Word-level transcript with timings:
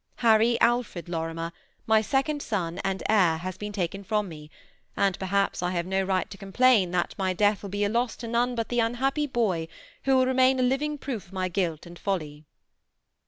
Harry 0.15 0.59
Alfred 0.61 1.07
Lorimer, 1.07 1.51
my 1.85 2.01
second 2.01 2.41
son 2.41 2.79
and 2.83 3.03
heir, 3.07 3.37
has 3.37 3.55
been 3.55 3.71
taken 3.71 4.03
from 4.03 4.27
me, 4.27 4.49
and 4.97 5.19
perhaps 5.19 5.61
I 5.61 5.69
have 5.73 5.85
no 5.85 6.01
right 6.01 6.27
to 6.31 6.39
complain 6.39 6.89
that 6.89 7.13
my 7.19 7.33
death 7.33 7.61
will 7.61 7.69
be 7.69 7.83
a 7.83 7.87
loss 7.89 8.15
to 8.15 8.27
none 8.27 8.55
but 8.55 8.69
the 8.69 8.79
unhappy 8.79 9.27
boy 9.27 9.67
who 10.05 10.15
will 10.17 10.25
remain 10.25 10.59
a 10.59 10.63
living 10.63 10.97
proof 10.97 11.27
of 11.27 11.33
my. 11.33 11.49
guilt 11.49 11.85
and 11.85 11.99
folly." 11.99 12.45